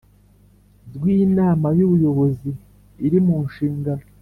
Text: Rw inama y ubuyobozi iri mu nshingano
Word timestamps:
Rw 0.95 1.03
inama 1.25 1.67
y 1.77 1.81
ubuyobozi 1.85 2.49
iri 3.05 3.19
mu 3.25 3.37
nshingano 3.47 4.05